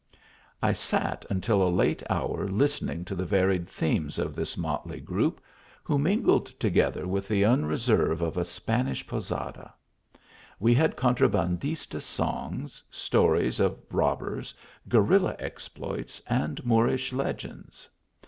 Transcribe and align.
I 0.63 0.73
sat 0.73 1.27
until 1.29 1.61
a 1.61 1.69
late 1.69 2.01
hour 2.09 2.47
listening 2.47 3.05
to 3.05 3.13
the 3.13 3.23
varied 3.23 3.69
themes 3.69 4.17
ot 4.17 4.33
this 4.35 4.57
motley 4.57 4.99
groupe, 4.99 5.37
who 5.83 5.99
mingled 5.99 6.47
toge 6.59 6.91
ther 6.91 7.05
with 7.07 7.27
The 7.27 7.45
unreserve 7.45 8.19
of 8.19 8.35
a 8.35 8.43
Spanish 8.43 9.05
posada. 9.05 9.75
We 10.59 10.73
had 10.73 10.95
contrabandista 10.95 12.01
songs, 12.01 12.81
stories 12.89 13.59
of 13.59 13.77
robbers, 13.91 14.55
gue 14.89 15.01
rilla 15.01 15.35
exploits, 15.37 16.19
and 16.25 16.65
Moorish 16.65 17.13
legends. 17.13 17.87